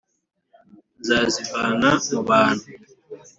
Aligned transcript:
Nzazivana 0.99 1.89
mu 2.09 2.19
bantu 2.27 2.65